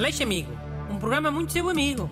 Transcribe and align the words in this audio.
Aleixo 0.00 0.22
Amigo, 0.22 0.50
um 0.90 0.98
programa 0.98 1.30
muito 1.30 1.52
seu 1.52 1.68
amigo. 1.68 2.08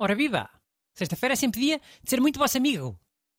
Ora 0.00 0.16
viva! 0.16 0.50
Sexta-feira 0.94 1.34
é 1.34 1.36
sempre 1.36 1.60
dia 1.60 1.80
de 2.02 2.10
ser 2.10 2.20
muito 2.20 2.40
vosso 2.40 2.58
amigo. 2.58 2.98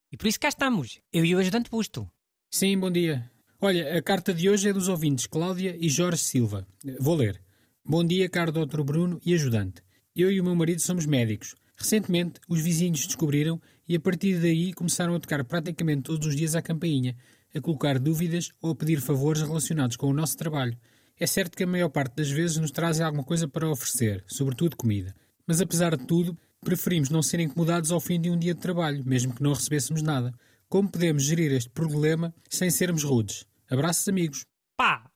E 0.10 0.16
por 0.16 0.28
isso 0.28 0.40
cá 0.40 0.48
estamos, 0.48 1.02
eu 1.12 1.26
e 1.26 1.36
o 1.36 1.40
ajudante 1.40 1.70
Busto. 1.70 2.10
Sim, 2.50 2.80
bom 2.80 2.90
dia. 2.90 3.30
Olha, 3.60 3.98
a 3.98 4.02
carta 4.02 4.34
de 4.34 4.50
hoje 4.50 4.70
é 4.70 4.72
dos 4.72 4.88
ouvintes 4.88 5.28
Cláudia 5.28 5.76
e 5.78 5.90
Jorge 5.90 6.24
Silva. 6.24 6.66
Vou 7.02 7.16
ler. 7.16 7.44
Bom 7.84 8.02
dia, 8.02 8.30
caro 8.30 8.54
Dr. 8.54 8.82
Bruno 8.82 9.20
e 9.26 9.34
ajudante. 9.34 9.82
Eu 10.16 10.32
e 10.32 10.40
o 10.40 10.44
meu 10.46 10.56
marido 10.56 10.80
somos 10.80 11.06
médicos. 11.06 11.54
Recentemente, 11.76 12.40
os 12.48 12.62
vizinhos 12.62 13.06
descobriram 13.06 13.62
e 13.88 13.96
a 13.96 14.00
partir 14.00 14.40
daí 14.40 14.74
começaram 14.74 15.16
a 15.16 15.20
tocar 15.20 15.44
praticamente 15.44 16.04
todos 16.04 16.28
os 16.28 16.36
dias 16.36 16.56
à 16.56 16.62
campainha, 16.62 17.16
a 17.54 17.62
colocar 17.62 17.98
dúvidas 18.00 18.52
ou 18.62 18.72
a 18.72 18.76
pedir 18.76 19.00
favores 19.00 19.42
relacionados 19.42 19.96
com 19.96 20.08
o 20.08 20.14
nosso 20.14 20.38
trabalho. 20.38 20.78
É 21.20 21.26
certo 21.26 21.58
que 21.58 21.64
a 21.64 21.68
maior 21.68 21.90
parte 21.90 22.16
das 22.16 22.30
vezes 22.30 22.58
nos 22.58 22.72
trazem 22.72 23.06
alguma 23.06 23.24
coisa 23.24 23.48
para 23.48 23.70
oferecer, 23.70 24.24
sobretudo 24.28 24.76
comida. 24.76 25.16
Mas 25.48 25.62
apesar 25.62 25.96
de 25.96 26.06
tudo, 26.06 26.38
preferimos 26.62 27.10
não 27.10 27.24
ser 27.24 27.40
incomodados 27.40 27.92
ao 27.92 28.00
fim 28.00 28.20
de 28.20 28.30
um 28.30 28.38
dia 28.38 28.54
de 28.54 28.60
trabalho, 28.60 29.04
mesmo 29.06 29.34
que 29.34 29.42
não 29.42 29.54
recebêssemos 29.54 30.02
nada. 30.02 30.34
Como 30.70 30.92
podemos 30.92 31.24
gerir 31.24 31.52
este 31.54 31.70
problema 31.70 32.34
sem 32.50 32.70
sermos 32.70 33.04
rudes? 33.04 33.46
Abraços, 33.70 34.08
amigos. 34.08 34.46
Pá! 34.76 35.10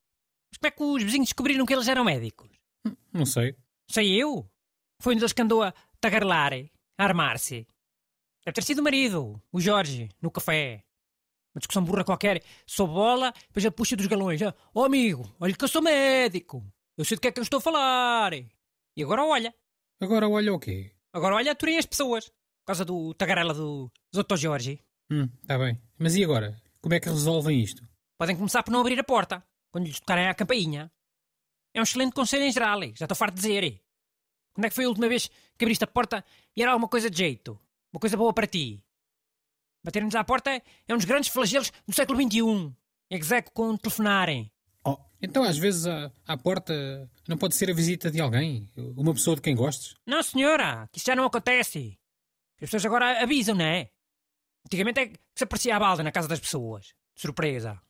Mas 0.52 0.58
como 0.58 0.68
é 0.68 0.72
que 0.72 0.84
os 0.84 1.04
vizinhos 1.04 1.28
descobriram 1.28 1.66
que 1.66 1.74
eles 1.74 1.88
eram 1.88 2.04
médicos? 2.04 2.50
Não 3.14 3.26
sei. 3.26 3.56
Sei 3.90 4.22
eu? 4.22 4.50
Foi 5.02 5.14
um 5.14 5.18
deles 5.18 5.34
que 5.34 5.42
andou 5.42 5.62
a 5.62 5.74
tagarlar, 6.00 6.54
a 6.98 7.04
armar-se. 7.04 7.68
Deve 8.46 8.56
ter 8.56 8.64
sido 8.64 8.80
o 8.80 8.84
marido, 8.84 9.42
o 9.52 9.60
Jorge, 9.62 10.10
no 10.22 10.32
café. 10.32 10.84
Uma 11.54 11.60
discussão 11.60 11.84
burra 11.84 12.04
qualquer, 12.04 12.42
sob 12.66 12.94
bola, 12.94 13.32
depois 13.48 13.64
ele 13.64 13.76
puxa 13.76 13.96
dos 13.96 14.08
galões. 14.08 14.42
Ah, 14.42 14.56
Oh 14.74 14.84
amigo, 14.84 15.36
olha 15.40 15.54
que 15.54 15.64
eu 15.64 15.68
sou 15.68 15.82
médico. 15.82 16.66
Eu 16.98 17.06
sei 17.06 17.18
do 17.18 17.22
que 17.22 17.28
é 17.28 17.32
que 17.32 17.40
eu 17.40 17.44
estou 17.44 17.58
a 17.58 17.62
falar. 17.62 18.34
E 18.34 19.04
agora 19.04 19.24
olha. 19.24 19.54
Agora 20.00 20.28
olha 20.28 20.54
o 20.54 20.60
quê? 20.60 20.92
Agora 21.14 21.36
olha, 21.36 21.52
aturem 21.52 21.78
as 21.78 21.86
pessoas. 21.86 22.26
Por 22.30 22.68
causa 22.68 22.86
do 22.86 23.14
tagarela 23.14 23.54
do 23.54 23.92
Dr. 24.14 24.38
Jorge. 24.38 24.80
Hum, 25.12 25.28
tá 25.46 25.58
bem. 25.58 25.80
Mas 26.00 26.16
e 26.16 26.24
agora? 26.24 26.60
Como 26.80 26.96
é 26.96 27.00
que 27.00 27.10
resolvem 27.10 27.62
isto? 27.62 27.88
Podem 28.18 28.36
começar 28.36 28.64
por 28.64 28.72
não 28.72 28.80
abrir 28.82 29.00
a 29.00 29.04
porta, 29.04 29.44
quando 29.72 29.86
lhes 29.88 30.00
tocarem 30.00 30.28
a 30.28 30.34
campainha. 30.34 30.92
É 31.74 31.80
um 31.80 31.84
excelente 31.84 32.14
conselho 32.14 32.44
em 32.44 32.52
geral, 32.52 32.80
já 32.96 33.06
estou 33.06 33.16
farto 33.16 33.36
de 33.36 33.42
dizer. 33.42 33.82
Quando 34.54 34.66
é 34.66 34.70
que 34.70 34.76
foi 34.76 34.86
a 34.86 34.88
última 34.90 35.08
vez 35.08 35.28
que 35.58 35.66
abriste 35.66 35.84
a 35.84 35.88
porta 35.88 36.24
e 36.56 36.62
era 36.62 36.72
alguma 36.72 36.88
coisa 36.88 37.10
de 37.10 37.18
jeito? 37.18 37.60
Uma 37.94 38.00
coisa 38.00 38.16
boa 38.16 38.34
para 38.34 38.48
ti? 38.48 38.84
Bater-nos 39.84 40.16
à 40.16 40.24
porta 40.24 40.52
é 40.52 40.94
um 40.94 40.98
dos 40.98 41.06
grandes 41.06 41.30
flagelos 41.30 41.72
do 41.88 41.94
século 41.94 42.22
XXI. 42.22 42.74
Execo 43.10 43.52
com 43.52 43.76
telefonarem. 43.76 44.52
Oh, 44.86 44.98
então 45.22 45.44
às 45.44 45.58
vezes 45.58 45.86
à, 45.86 46.12
à 46.26 46.38
porta 46.38 46.74
não 47.28 47.38
pode 47.38 47.56
ser 47.56 47.70
a 47.70 47.74
visita 47.74 48.10
de 48.10 48.22
alguém? 48.22 48.70
Uma 48.96 49.14
pessoa 49.14 49.36
de 49.36 49.42
quem 49.42 49.56
gostes? 49.56 49.96
Não, 50.06 50.24
senhora, 50.24 50.88
que 50.92 51.00
isso 51.00 51.08
já 51.08 51.16
não 51.16 51.26
acontece. 51.26 52.00
As 52.56 52.70
pessoas 52.70 52.86
agora 52.86 53.22
avisam, 53.22 53.56
não 53.56 53.66
é? 53.66 53.90
Antigamente 54.66 55.00
é 55.00 55.08
que 55.08 55.20
se 55.36 55.44
aparecia 55.44 55.76
a 55.76 55.80
balda 55.80 56.04
na 56.04 56.12
casa 56.12 56.28
das 56.28 56.40
pessoas. 56.40 56.94
De 57.16 57.22
surpresa. 57.22 57.82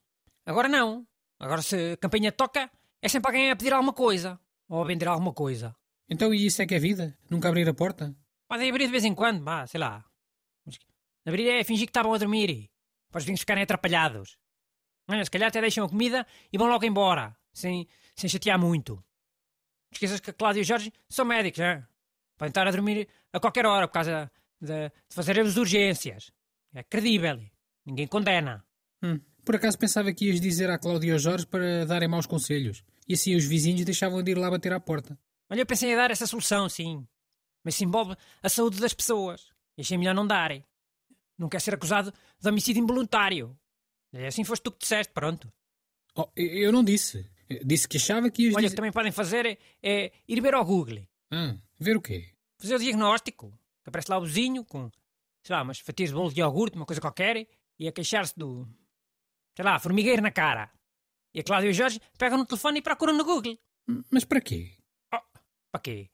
Agora 0.46 0.68
não. 0.68 1.06
Agora 1.40 1.62
se 1.62 1.94
a 1.94 1.98
campainha 1.98 2.32
toca, 2.32 2.72
é 3.02 3.08
sempre 3.10 3.30
alguém 3.30 3.52
a 3.52 3.56
pedir 3.56 3.74
alguma 3.74 3.94
coisa. 3.94 4.40
Ou 4.68 4.82
a 4.82 4.86
vender 4.86 5.08
alguma 5.08 5.34
coisa. 5.34 5.76
Então 6.10 6.34
e 6.34 6.46
isso 6.46 6.62
é 6.62 6.66
que 6.66 6.76
é 6.76 6.80
vida? 6.80 7.18
Nunca 7.30 7.50
abrir 7.50 7.68
a 7.70 7.74
porta? 7.74 8.16
Podem 8.52 8.70
abrir 8.70 8.88
de 8.88 8.92
vez 8.92 9.06
em 9.06 9.16
quando, 9.16 9.46
vá, 9.46 9.66
sei 9.66 9.80
lá. 9.80 10.04
Abrir 11.26 11.48
é 11.48 11.64
fingir 11.64 11.86
que 11.88 11.92
estavam 11.92 12.14
a 12.14 12.18
dormir. 12.18 12.70
Para 13.10 13.20
os 13.20 13.24
vinhos 13.24 13.40
ficarem 13.40 13.64
atrapalhados. 13.64 14.38
Olha, 15.08 15.24
se 15.24 15.32
calhar 15.32 15.48
até 15.48 15.62
deixam 15.62 15.86
a 15.86 15.90
comida 15.90 16.28
e 16.52 16.58
vão 16.58 16.68
logo 16.68 16.84
embora. 16.84 17.34
Sem, 17.54 17.88
sem 18.14 18.30
chatear 18.30 18.60
muito. 18.60 19.02
Esqueças 19.90 20.20
que 20.20 20.32
a 20.32 20.34
Cláudia 20.34 20.60
e 20.60 20.64
o 20.64 20.66
Jorge 20.66 20.92
são 21.08 21.24
médicos, 21.24 21.62
é? 21.62 21.82
Podem 22.38 22.50
estar 22.50 22.68
a 22.68 22.72
dormir 22.72 23.08
a 23.32 23.40
qualquer 23.40 23.66
hora 23.66 23.88
por 23.88 23.94
causa 23.94 24.30
de, 24.60 24.90
de 24.90 25.16
fazer 25.16 25.40
as 25.40 25.56
urgências. 25.56 26.30
É 26.74 26.84
credível. 26.84 27.40
Ninguém 27.86 28.06
condena. 28.06 28.66
Hum, 29.02 29.18
por 29.46 29.56
acaso 29.56 29.80
pensava 29.80 30.12
que 30.12 30.26
ias 30.26 30.42
dizer 30.42 30.70
à 30.70 30.78
Cláudia 30.78 31.08
e 31.08 31.14
ao 31.14 31.20
Jorge 31.20 31.48
para 31.48 31.86
darem 31.86 32.10
maus 32.10 32.26
conselhos. 32.26 32.84
E 33.08 33.14
assim 33.14 33.34
os 33.34 33.46
vizinhos 33.46 33.86
deixavam 33.86 34.22
de 34.22 34.32
ir 34.32 34.38
lá 34.38 34.52
bater 34.52 34.74
à 34.74 34.80
porta. 34.82 35.18
Olha, 35.50 35.62
eu 35.62 35.66
pensei 35.66 35.90
em 35.90 35.96
dar 35.96 36.12
essa 36.12 36.28
solução, 36.28 36.68
sim. 36.68 37.08
Mas 37.64 37.76
se 37.76 37.84
envolve 37.84 38.16
a 38.42 38.50
saúde 38.50 38.80
das 38.80 38.94
pessoas. 38.94 39.52
E 39.78 39.82
achei 39.82 39.98
melhor 39.98 40.16
não 40.16 40.26
darem. 40.26 40.66
Não 41.38 41.50
quer 41.50 41.62
ser 41.62 41.74
acusado 41.74 42.14
de 42.40 42.50
homicídio 42.50 42.84
involuntário. 42.84 43.58
E 44.14 44.26
assim 44.26 44.44
foste 44.44 44.64
tu 44.64 44.72
que 44.72 44.80
disseste, 44.80 45.14
pronto. 45.14 45.52
Oh, 46.16 46.28
eu 46.36 46.72
não 46.72 46.84
disse. 46.84 47.30
Disse 47.66 47.88
que 47.88 47.98
achava 47.98 48.30
que 48.30 48.44
ias 48.44 48.56
Olha, 48.56 48.60
o 48.60 48.64
dizer... 48.64 48.70
que 48.72 48.76
também 48.76 48.92
podem 48.92 49.12
fazer 49.12 49.46
é, 49.46 49.58
é 49.82 50.12
ir 50.28 50.42
ver 50.42 50.54
ao 50.54 50.66
Google. 50.66 51.08
Ah, 51.32 51.56
ver 51.80 51.98
o 51.98 52.02
quê? 52.02 52.34
Fazer 52.60 52.76
o 52.76 52.80
diagnóstico. 52.80 53.52
Que 53.84 53.90
aparece 53.90 54.12
lá 54.12 54.18
o 54.18 54.26
vizinho 54.26 54.64
com, 54.64 54.92
sei 55.44 55.56
lá, 55.56 55.64
umas 55.64 55.80
fatias 55.80 56.10
de 56.10 56.16
bolo 56.16 56.32
de 56.32 56.40
iogurte, 56.40 56.76
uma 56.76 56.86
coisa 56.86 57.02
qualquer, 57.02 57.48
e 57.80 57.88
a 57.88 57.92
queixar-se 57.92 58.38
do, 58.38 58.68
sei 59.56 59.66
lá, 59.66 59.80
formigueiro 59.80 60.22
na 60.22 60.32
cara. 60.32 60.72
E 61.34 61.40
a 61.40 61.44
Cláudia 61.44 61.70
e 61.70 61.72
o 61.72 61.74
Jorge 61.74 62.00
pegam 62.18 62.38
no 62.38 62.46
telefone 62.46 62.78
e 62.78 62.82
procuram 62.82 63.18
no 63.18 63.24
Google. 63.24 63.58
Mas 64.12 64.24
para 64.24 64.40
quê? 64.40 64.78
Para 65.10 65.82
quê? 65.82 66.11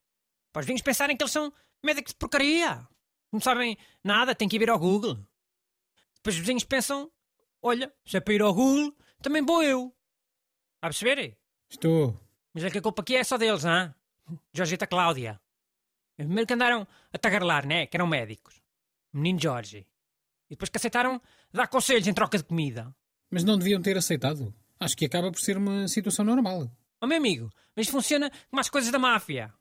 Para 0.58 0.62
os 0.62 0.66
vinhos 0.66 0.82
pensarem 0.82 1.16
que 1.16 1.22
eles 1.22 1.32
são 1.32 1.54
médicos 1.84 2.14
de 2.14 2.18
porcaria. 2.18 2.84
Não 3.32 3.40
sabem 3.40 3.78
nada, 4.04 4.34
têm 4.34 4.50
que 4.50 4.56
ir 4.56 4.68
ao 4.72 4.80
Google. 4.80 5.24
Depois 6.16 6.34
os 6.34 6.40
vizinhos 6.40 6.64
pensam: 6.64 7.12
olha, 7.62 7.94
se 8.04 8.18
é 8.18 8.20
para 8.20 8.34
ir 8.34 8.42
ao 8.42 8.56
Google, 8.56 8.92
também 9.22 9.46
vou 9.46 9.62
eu. 9.62 9.96
A 10.82 10.88
perceber? 10.88 11.38
Estou. 11.70 12.20
Mas 12.56 12.64
é 12.64 12.72
que 12.72 12.80
a 12.80 12.82
culpa 12.82 13.04
aqui 13.04 13.16
é 13.16 13.24
só 13.24 13.38
deles, 13.38 13.64
não? 13.64 13.94
Jorge 14.52 14.74
e 14.82 14.84
a 14.84 14.88
Cláudia. 14.88 15.40
Primeiro 16.16 16.48
que 16.48 16.54
andaram 16.56 16.88
a 17.14 17.18
tagarlar, 17.20 17.68
né? 17.68 17.86
Que 17.86 17.96
eram 17.96 18.08
médicos. 18.08 18.60
Menino 19.14 19.40
Jorge. 19.40 19.86
E 20.50 20.56
depois 20.56 20.72
que 20.72 20.78
aceitaram 20.78 21.22
dar 21.54 21.68
conselhos 21.68 22.08
em 22.08 22.16
troca 22.16 22.36
de 22.36 22.44
comida. 22.44 22.96
Mas 23.30 23.44
não 23.44 23.60
deviam 23.60 23.80
ter 23.80 23.96
aceitado. 23.96 24.52
Acho 24.80 24.98
que 24.98 25.06
acaba 25.06 25.32
por 25.32 25.40
ser 25.40 25.56
uma 25.56 25.88
situação 25.88 26.26
normal. 26.26 26.68
Oh, 27.00 27.06
meu 27.06 27.18
amigo, 27.18 27.48
mas 27.76 27.88
funciona 27.88 28.32
como 28.50 28.60
as 28.60 28.72
coisas 28.72 28.92
da 28.92 28.98
máfia. 28.98 29.54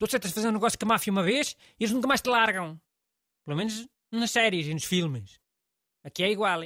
Tu 0.00 0.06
aceitas 0.06 0.32
fazer 0.32 0.48
um 0.48 0.52
negócio 0.52 0.78
com 0.78 0.86
a 0.86 0.88
máfia 0.88 1.12
uma 1.12 1.22
vez 1.22 1.54
e 1.78 1.84
eles 1.84 1.92
nunca 1.92 2.08
mais 2.08 2.22
te 2.22 2.30
largam. 2.30 2.80
Pelo 3.44 3.54
menos 3.54 3.86
nas 4.10 4.30
séries 4.30 4.66
e 4.66 4.72
nos 4.72 4.84
filmes. 4.84 5.38
Aqui 6.02 6.22
é 6.22 6.30
igual. 6.30 6.62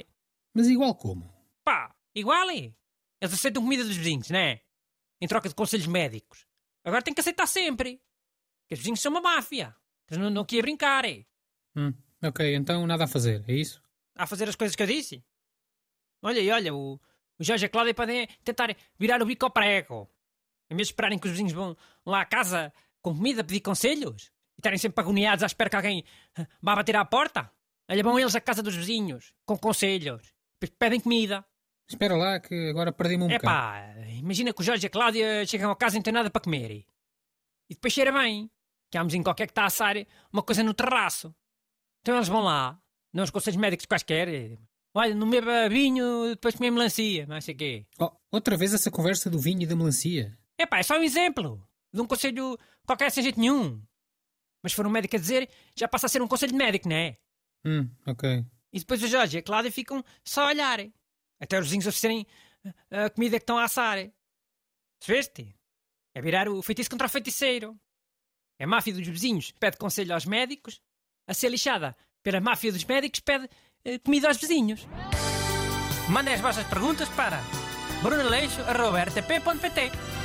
Mas 0.53 0.67
igual 0.69 0.95
como? 0.95 1.29
Pá, 1.61 1.93
igual. 2.15 2.49
Eles 2.49 2.73
aceitam 3.21 3.61
comida 3.61 3.83
dos 3.83 3.97
vizinhos, 3.97 4.29
né? 4.29 4.61
Em 5.19 5.27
troca 5.27 5.49
de 5.49 5.55
conselhos 5.55 5.85
médicos. 5.85 6.47
Agora 6.81 7.01
tem 7.01 7.13
que 7.13 7.19
aceitar 7.19 7.45
sempre. 7.45 8.01
Que 8.69 8.73
os 8.73 8.79
vizinhos 8.79 9.01
são 9.01 9.11
uma 9.11 9.19
máfia. 9.19 9.75
Eles 10.09 10.31
não 10.31 10.41
aqui 10.41 10.57
a 10.57 10.61
brincar. 10.61 11.03
Hum, 11.75 11.93
ok, 12.23 12.55
então 12.55 12.87
nada 12.87 13.03
a 13.03 13.07
fazer, 13.07 13.43
é 13.49 13.53
isso? 13.53 13.83
A 14.15 14.25
fazer 14.25 14.47
as 14.47 14.55
coisas 14.55 14.77
que 14.77 14.83
eu 14.83 14.87
disse. 14.87 15.21
Olha 16.21 16.39
e 16.39 16.49
olha, 16.49 16.73
o, 16.73 16.93
o 17.37 17.43
Jorge 17.43 17.65
e 17.65 17.67
a 17.67 17.69
Cláudia 17.69 17.93
podem 17.93 18.27
tentar 18.45 18.73
virar 18.97 19.21
o 19.21 19.25
bico 19.25 19.43
ao 19.43 19.51
prego. 19.51 20.09
Em 20.69 20.75
vez 20.77 20.87
de 20.87 20.93
esperarem 20.93 21.19
que 21.19 21.27
os 21.27 21.31
vizinhos 21.31 21.51
vão 21.51 21.75
lá 22.05 22.21
à 22.21 22.25
casa 22.25 22.71
com 23.05 23.15
comida 23.15 23.43
pedir 23.43 23.59
conselhos 23.61 24.31
e 24.57 24.59
estarem 24.59 24.79
sempre 24.79 24.99
agoniados 25.03 25.43
à 25.43 25.45
espera 25.45 25.69
que 25.69 25.75
alguém 25.75 26.03
ah, 26.35 26.47
vá 26.59 26.75
bater 26.75 26.95
à 26.95 27.05
porta. 27.05 27.51
Olha, 27.87 28.01
vão 28.01 28.19
eles 28.19 28.35
à 28.35 28.41
casa 28.41 28.63
dos 28.63 28.75
vizinhos 28.75 29.31
com 29.45 29.55
conselhos. 29.55 30.33
Depois 30.59 30.75
pedem 30.79 30.99
comida. 30.99 31.45
Espera 31.87 32.15
lá 32.17 32.39
que 32.39 32.69
agora 32.71 32.91
perdi-me 32.91 33.25
um 33.25 33.29
É 33.29 33.37
bocado. 33.37 33.99
imagina 34.09 34.51
que 34.51 34.59
o 34.61 34.63
Jorge 34.63 34.85
e 34.85 34.87
a 34.87 34.89
Cláudia 34.89 35.45
chegam 35.45 35.69
a 35.69 35.75
casa 35.75 35.95
e 35.95 35.99
não 35.99 36.03
têm 36.03 36.13
nada 36.13 36.31
para 36.31 36.41
comer. 36.41 36.71
E 37.69 37.75
depois 37.75 37.93
cheira 37.93 38.11
bem. 38.11 38.49
Que 38.89 38.97
há 38.97 39.03
um 39.03 39.05
vizinho 39.05 39.23
qualquer 39.23 39.45
que 39.45 39.51
está 39.51 39.63
a 39.63 39.67
assar 39.67 39.95
uma 40.33 40.41
coisa 40.41 40.63
no 40.63 40.73
terraço. 40.73 41.31
Então 42.01 42.15
eles 42.15 42.27
vão 42.27 42.41
lá, 42.41 42.79
dão 43.13 43.23
os 43.23 43.29
conselhos 43.29 43.57
médicos 43.59 43.85
quaisquer. 43.85 44.27
e, 44.29 44.59
Olha, 44.95 45.13
não 45.13 45.29
beba 45.29 45.69
vinho, 45.69 46.29
depois 46.29 46.55
comer 46.55 46.71
melancia, 46.71 47.27
não 47.27 47.39
sei 47.41 47.53
o 47.53 47.57
quê. 47.57 47.85
Oh, 47.99 48.09
outra 48.31 48.55
vez 48.57 48.73
essa 48.73 48.89
conversa 48.89 49.29
do 49.29 49.37
vinho 49.37 49.61
e 49.63 49.65
da 49.67 49.75
melancia. 49.75 50.35
É 50.57 50.65
pá, 50.65 50.79
é 50.79 50.83
só 50.83 50.97
um 50.97 51.03
exemplo. 51.03 51.67
De 51.95 52.01
um 52.01 52.05
conselho 52.05 52.59
qualquer 52.85 53.09
sem 53.09 53.23
jeito 53.23 53.39
nenhum. 53.39 53.81
Mas 54.61 54.73
se 54.73 54.75
for 54.75 54.85
um 54.85 54.89
médico 54.89 55.15
a 55.15 55.19
dizer, 55.19 55.49
já 55.73 55.87
passa 55.87 56.07
a 56.07 56.09
ser 56.09 56.21
um 56.21 56.27
conselho 56.27 56.51
de 56.51 56.57
médico, 56.57 56.89
não 56.89 56.95
é? 56.95 57.17
Hum, 57.63 57.89
ok. 58.05 58.45
E 58.73 58.79
depois 58.79 59.01
o 59.01 59.07
Jorge 59.07 59.37
e 59.37 59.39
a 59.39 59.43
Cláudia 59.43 59.71
ficam 59.71 60.03
só 60.21 60.43
a 60.43 60.47
olhar. 60.47 60.79
Até 61.39 61.57
os 61.57 61.67
vizinhos 61.67 61.87
oferecerem 61.87 62.27
a 62.91 63.09
comida 63.09 63.37
que 63.37 63.43
estão 63.43 63.57
a 63.57 63.63
assar. 63.63 63.97
Percebeste? 64.99 65.55
É 66.13 66.21
virar 66.21 66.49
o 66.49 66.61
feitiço 66.61 66.89
contra 66.89 67.07
o 67.07 67.09
feiticeiro. 67.09 67.79
A 68.59 68.67
máfia 68.67 68.93
dos 68.93 69.07
vizinhos 69.07 69.51
pede 69.51 69.77
conselho 69.77 70.13
aos 70.13 70.25
médicos. 70.25 70.81
A 71.27 71.33
ser 71.33 71.47
lixada 71.47 71.95
pela 72.21 72.41
máfia 72.41 72.73
dos 72.73 72.83
médicos 72.83 73.21
pede 73.21 73.49
eh, 73.85 73.99
comida 73.99 74.27
aos 74.27 74.37
vizinhos. 74.37 74.85
Mandem 76.09 76.33
as 76.33 76.41
vossas 76.41 76.67
perguntas 76.67 77.07
para 77.09 77.39
brunaleixo.rtp.pt 78.03 80.24